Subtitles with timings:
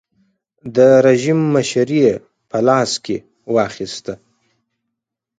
[0.75, 2.13] د رژیم مشري یې
[2.49, 3.17] په لاس کې
[3.55, 4.13] واخیسته.